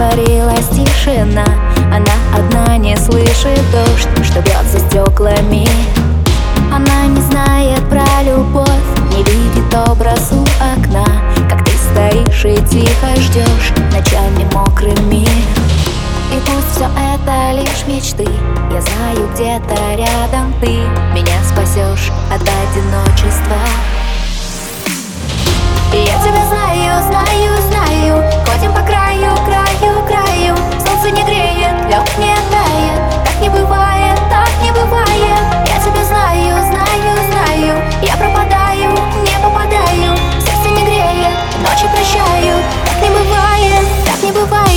[0.00, 1.44] растворилась тишина.
[1.92, 5.68] Она одна не слышит дождь, что бьет за стеклами.
[6.72, 8.68] Она не знает про любовь,
[9.10, 11.04] не видит образ у окна.
[11.48, 15.24] Как ты стоишь и тихо ждешь ночами мокрыми.
[15.24, 18.28] И пусть все это лишь мечты.
[18.72, 20.68] Я знаю, где-то рядом ты
[21.12, 23.56] Меня спасешь от одиночества
[44.30, 44.69] не бывает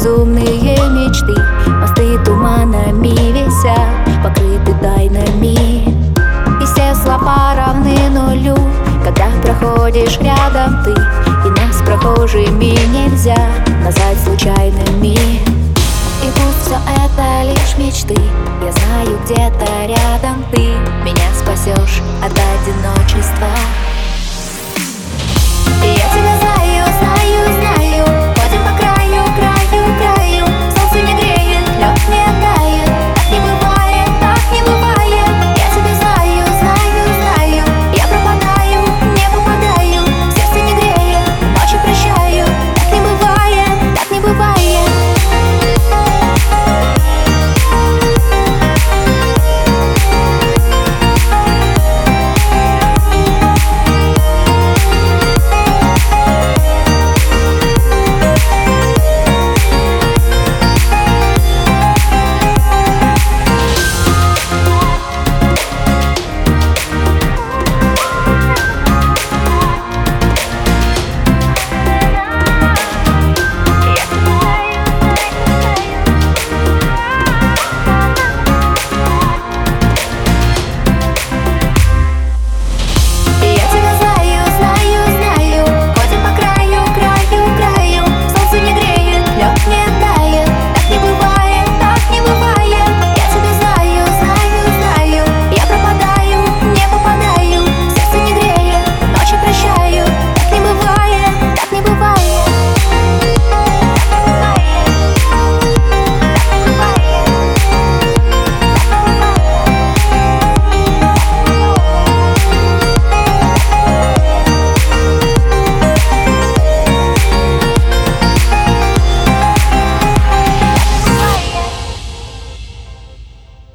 [0.00, 1.34] безумные мечты.
[1.66, 5.84] Мосты туманами висят Покрыты тайнами.
[6.60, 8.56] И все слова равны нулю.
[9.04, 13.48] Когда проходишь рядом ты И нас прохожими нельзя
[13.82, 15.14] Назвать случайными.
[15.14, 18.20] И пусть все это лишь мечты
[18.62, 20.60] Я знаю, где-то рядом ты.
[21.04, 23.48] Меня спасешь от одиночества